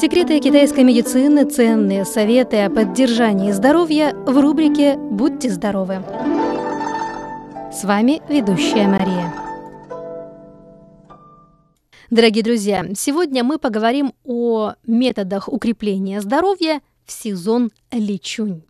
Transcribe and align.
Секреты 0.00 0.38
китайской 0.38 0.84
медицины, 0.84 1.44
ценные 1.44 2.04
советы 2.04 2.58
о 2.58 2.70
поддержании 2.70 3.50
здоровья 3.50 4.14
в 4.14 4.38
рубрике 4.38 4.96
«Будьте 4.96 5.50
здоровы». 5.50 6.04
С 7.72 7.82
вами 7.82 8.22
ведущая 8.28 8.86
Мария. 8.86 9.34
Дорогие 12.10 12.44
друзья, 12.44 12.86
сегодня 12.94 13.42
мы 13.42 13.58
поговорим 13.58 14.12
о 14.24 14.74
методах 14.86 15.48
укрепления 15.48 16.20
здоровья 16.20 16.80
в 17.04 17.10
сезон 17.10 17.72
Личунь. 17.90 18.62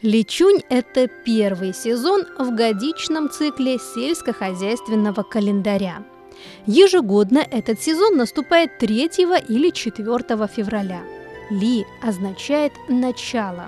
Личунь– 0.00 0.62
это 0.70 1.08
первый 1.26 1.74
сезон 1.74 2.24
в 2.38 2.54
годичном 2.54 3.28
цикле 3.28 3.76
сельскохозяйственного 3.78 5.24
календаря. 5.24 6.06
Ежегодно 6.66 7.38
этот 7.38 7.80
сезон 7.80 8.16
наступает 8.16 8.78
3 8.78 9.10
или 9.48 9.70
4 9.70 10.48
февраля. 10.48 11.02
Ли 11.50 11.84
означает 12.02 12.72
«начало». 12.88 13.66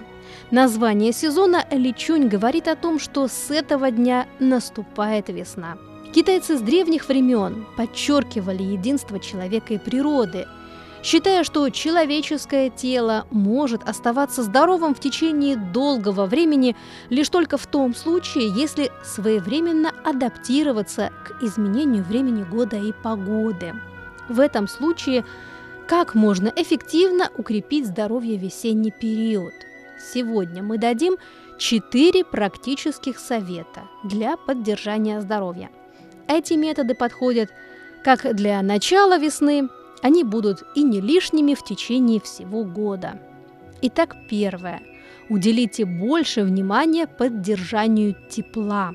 Название 0.51 1.13
сезона 1.13 1.67
Личунь 1.71 2.29
говорит 2.29 2.69
о 2.69 2.77
том, 2.77 2.99
что 2.99 3.27
с 3.29 3.51
этого 3.51 3.91
дня 3.91 4.27
наступает 4.39 5.29
весна. 5.29 5.79
Китайцы 6.15 6.59
с 6.59 6.61
древних 6.61 7.09
времен 7.09 7.67
подчеркивали 7.77 8.63
единство 8.63 9.19
человека 9.19 9.75
и 9.75 9.79
природы– 9.79 10.47
считая, 11.03 11.45
что 11.45 11.69
человеческое 11.71 12.71
тело 12.71 13.27
может 13.31 13.89
оставаться 13.89 14.43
здоровым 14.43 14.95
в 14.95 15.01
течение 15.01 15.57
долгого 15.57 16.27
времени 16.27 16.77
лишь 17.11 17.29
только 17.29 17.57
в 17.57 17.67
том 17.67 17.95
случае, 17.95 18.49
если 18.55 18.91
своевременно 19.05 19.93
адаптироваться 20.05 21.11
к 21.25 21.43
изменению 21.43 22.05
времени 22.05 22.45
года 22.45 22.77
и 22.77 22.93
погоды. 22.93 23.75
В 24.29 24.39
этом 24.39 24.69
случае 24.69 25.25
как 25.89 26.15
можно 26.15 26.53
эффективно 26.55 27.31
укрепить 27.37 27.87
здоровье 27.87 28.39
в 28.39 28.43
весенний 28.43 28.93
период? 28.93 29.53
Сегодня 30.13 30.63
мы 30.63 30.79
дадим 30.79 31.17
четыре 31.59 32.25
практических 32.25 33.19
совета 33.19 33.83
для 34.05 34.37
поддержания 34.37 35.21
здоровья. 35.21 35.71
Эти 36.29 36.55
методы 36.55 36.95
подходят 36.95 37.51
как 38.03 38.35
для 38.35 38.63
начала 38.63 39.19
весны, 39.19 39.69
они 40.03 40.25
будут 40.25 40.65
и 40.75 40.83
не 40.83 41.01
лишними 41.01 41.55
в 41.55 41.65
течение 41.65 42.21
всего 42.21 42.65
года. 42.65 43.21
Итак, 43.81 44.17
первое. 44.29 44.83
Уделите 45.29 45.85
больше 45.85 46.43
внимания 46.43 47.07
поддержанию 47.07 48.17
тепла. 48.29 48.93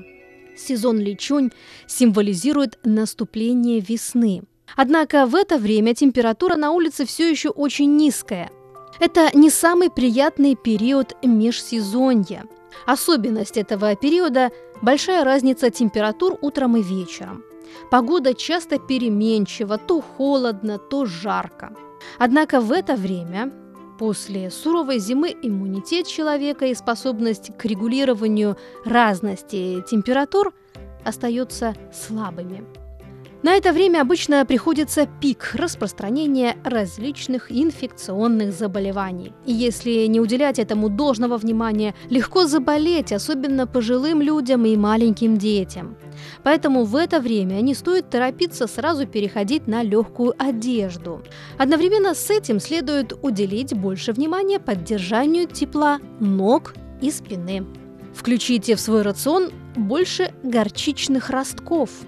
Сезон 0.56 0.98
Личунь 0.98 1.50
символизирует 1.86 2.78
наступление 2.84 3.80
весны. 3.80 4.42
Однако 4.76 5.26
в 5.26 5.34
это 5.34 5.56
время 5.56 5.94
температура 5.94 6.56
на 6.56 6.72
улице 6.72 7.06
все 7.06 7.30
еще 7.30 7.48
очень 7.48 7.96
низкая. 7.96 8.50
Это 9.00 9.30
не 9.34 9.50
самый 9.50 9.90
приятный 9.90 10.56
период 10.56 11.16
межсезонья. 11.24 12.44
Особенность 12.86 13.56
этого 13.56 13.94
периода– 13.96 14.50
большая 14.82 15.24
разница 15.24 15.70
температур 15.70 16.38
утром 16.42 16.76
и 16.76 16.82
вечером. 16.82 17.42
Погода 17.90 18.34
часто 18.34 18.78
переменчива, 18.78 19.78
то 19.78 20.00
холодно, 20.00 20.78
то 20.78 21.06
жарко. 21.06 21.72
Однако 22.18 22.60
в 22.60 22.72
это 22.72 22.96
время 22.96 23.52
После 23.98 24.48
суровой 24.48 25.00
зимы 25.00 25.34
иммунитет 25.42 26.06
человека 26.06 26.66
и 26.66 26.74
способность 26.74 27.50
к 27.58 27.64
регулированию 27.64 28.56
разности 28.84 29.82
температур 29.90 30.54
остаются 31.04 31.74
слабыми. 31.92 32.64
На 33.42 33.54
это 33.54 33.72
время 33.72 34.00
обычно 34.02 34.44
приходится 34.44 35.08
пик 35.20 35.50
распространения 35.54 36.56
различных 36.64 37.50
инфекционных 37.50 38.52
заболеваний. 38.52 39.32
И 39.46 39.52
если 39.52 40.06
не 40.06 40.20
уделять 40.20 40.58
этому 40.58 40.88
должного 40.88 41.36
внимания, 41.36 41.94
легко 42.08 42.46
заболеть, 42.46 43.12
особенно 43.12 43.66
пожилым 43.66 44.22
людям 44.22 44.64
и 44.64 44.76
маленьким 44.76 45.38
детям. 45.38 45.96
Поэтому 46.42 46.84
в 46.84 46.96
это 46.96 47.20
время 47.20 47.60
не 47.60 47.74
стоит 47.74 48.10
торопиться 48.10 48.66
сразу 48.66 49.06
переходить 49.06 49.66
на 49.66 49.82
легкую 49.82 50.34
одежду. 50.38 51.22
Одновременно 51.56 52.14
с 52.14 52.30
этим 52.30 52.60
следует 52.60 53.12
уделить 53.22 53.74
больше 53.74 54.12
внимания 54.12 54.58
поддержанию 54.58 55.46
тепла 55.46 56.00
ног 56.20 56.74
и 57.00 57.10
спины. 57.10 57.66
Включите 58.14 58.74
в 58.74 58.80
свой 58.80 59.02
рацион 59.02 59.50
больше 59.76 60.32
горчичных 60.42 61.30
ростков– 61.30 61.90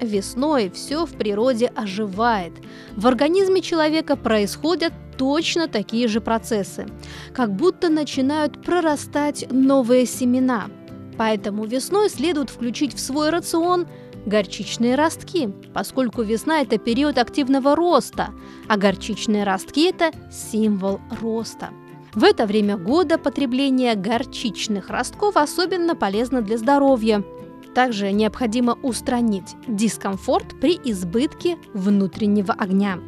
Весной 0.00 0.70
все 0.70 1.06
в 1.06 1.12
природе 1.12 1.72
оживает. 1.74 2.52
В 2.96 3.06
организме 3.06 3.62
человека 3.62 4.16
происходят 4.16 4.92
точно 5.16 5.68
такие 5.68 6.08
же 6.08 6.20
процессы, 6.20 6.86
как 7.32 7.54
будто 7.54 7.88
начинают 7.88 8.62
прорастать 8.62 9.46
новые 9.50 10.04
семена. 10.06 10.66
Поэтому 11.18 11.64
весной 11.64 12.10
следует 12.10 12.50
включить 12.50 12.94
в 12.94 13.00
свой 13.00 13.30
рацион 13.30 13.86
горчичные 14.26 14.96
ростки, 14.96 15.50
поскольку 15.72 16.22
весна– 16.22 16.60
это 16.62 16.78
период 16.78 17.18
активного 17.18 17.76
роста, 17.76 18.30
а 18.68 18.76
горчичные 18.76 19.44
ростки– 19.44 19.88
это 19.88 20.10
символ 20.30 21.00
роста. 21.20 21.70
В 22.14 22.24
это 22.24 22.46
время 22.46 22.76
года 22.76 23.18
потребление 23.18 23.94
горчичных 23.94 24.90
ростков 24.90 25.36
особенно 25.36 25.94
полезно 25.94 26.42
для 26.42 26.58
здоровья– 26.58 27.22
также 27.76 28.10
необходимо 28.10 28.78
устранить 28.82 29.54
дискомфорт 29.68 30.58
при 30.62 30.80
избытке 30.82 31.58
внутреннего 31.74 32.54
огня. 32.54 32.98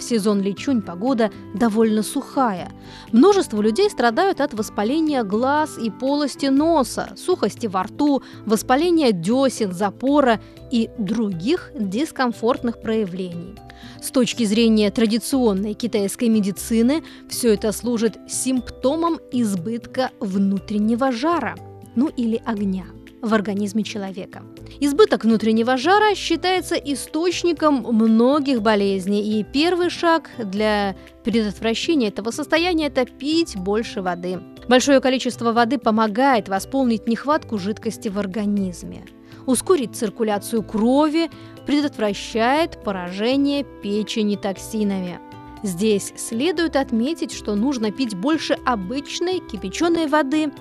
В 0.00 0.02
сезон 0.02 0.40
Личунь 0.40 0.80
погода 0.80 1.30
довольно 1.54 2.02
сухая. 2.02 2.72
Множество 3.12 3.60
людей 3.60 3.90
страдают 3.90 4.40
от 4.40 4.54
воспаления 4.54 5.22
глаз 5.24 5.76
и 5.78 5.90
полости 5.90 6.46
носа, 6.46 7.12
сухости 7.18 7.66
во 7.66 7.82
рту, 7.82 8.22
воспаления 8.46 9.12
десен, 9.12 9.72
запора 9.72 10.40
и 10.70 10.88
других 10.96 11.70
дискомфортных 11.78 12.80
проявлений. 12.80 13.56
С 14.02 14.10
точки 14.10 14.44
зрения 14.44 14.90
традиционной 14.90 15.74
китайской 15.74 16.30
медицины, 16.30 17.04
все 17.28 17.52
это 17.52 17.70
служит 17.70 18.16
симптомом 18.26 19.18
избытка 19.32 20.12
внутреннего 20.18 21.12
жара, 21.12 21.56
ну 21.94 22.08
или 22.08 22.40
огня– 22.46 22.86
в 23.22 23.34
организме 23.34 23.82
человека. 23.82 24.42
Избыток 24.78 25.24
внутреннего 25.24 25.76
жара 25.76 26.14
считается 26.14 26.76
источником 26.76 27.82
многих 27.82 28.62
болезней, 28.62 29.40
и 29.40 29.44
первый 29.44 29.90
шаг 29.90 30.30
для 30.38 30.96
предотвращения 31.24 32.08
этого 32.08 32.30
состояния– 32.30 32.86
это 32.88 33.04
пить 33.04 33.56
больше 33.56 34.02
воды. 34.02 34.40
Большое 34.68 35.00
количество 35.00 35.52
воды 35.52 35.78
помогает 35.78 36.48
восполнить 36.48 37.08
нехватку 37.08 37.58
жидкости 37.58 38.08
в 38.08 38.18
организме, 38.18 39.04
ускорить 39.46 39.96
циркуляцию 39.96 40.62
крови, 40.62 41.30
предотвращает 41.66 42.82
поражение 42.84 43.64
печени 43.82 44.36
токсинами– 44.36 45.18
Здесь 45.62 46.14
следует 46.16 46.76
отметить, 46.76 47.32
что 47.32 47.54
нужно 47.54 47.92
пить 47.92 48.14
больше 48.14 48.54
обычной 48.64 49.40
кипяченой 49.40 50.06
воды, 50.06 50.52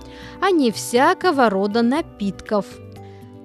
а 0.41 0.51
не 0.51 0.71
всякого 0.71 1.49
рода 1.49 1.81
напитков. 1.81 2.65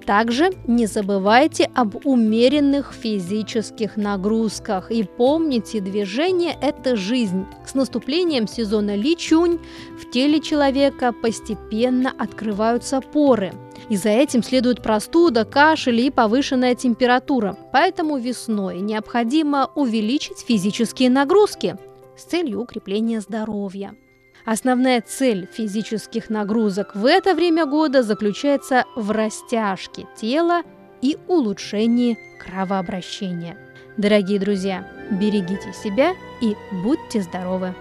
Также 0.05 0.51
не 0.67 0.85
забывайте 0.85 1.69
об 1.73 2.05
умеренных 2.05 2.93
физических 2.93 3.97
нагрузках 3.97 4.91
и 4.91 5.03
помните, 5.03 5.81
движение– 5.81 6.55
это 6.61 6.95
жизнь. 6.95 7.45
С 7.65 7.73
наступлением 7.73 8.47
сезона 8.47 8.95
Личунь 8.95 9.59
в 9.99 10.11
теле 10.11 10.39
человека 10.39 11.11
постепенно 11.11 12.13
открываются 12.17 13.01
поры– 13.01 13.53
и 13.89 13.97
за 13.97 14.09
этим 14.09 14.41
следует 14.41 14.81
простуда, 14.81 15.45
кашель 15.45 15.99
и 15.99 16.09
повышенная 16.09 16.75
температура. 16.75 17.57
Поэтому 17.71 18.17
весной 18.17 18.79
необходимо 18.79 19.69
увеличить 19.75 20.39
физические 20.39 21.09
нагрузки 21.09 21.77
с 22.17 22.23
целью 22.23 22.61
укрепления 22.61 23.21
здоровья. 23.21 23.95
Основная 24.43 25.01
цель 25.01 25.47
физических 25.51 26.29
нагрузок 26.29 26.95
в 26.95 27.05
это 27.05 27.33
время 27.33 27.65
года 27.65 28.03
заключается 28.03 28.85
в 28.95 29.11
растяжке 29.11 30.07
тела 30.15 30.63
и 31.01 31.17
улучшении 31.27 32.17
кровообращения. 32.39 33.57
Дорогие 33.97 34.39
друзья, 34.39 34.87
берегите 35.09 35.71
себя 35.73 36.13
и 36.41 36.55
будьте 36.83 37.21
здоровы! 37.21 37.73